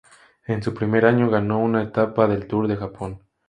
[0.47, 3.19] En su primer año ganó una etapa del Tour de Japón.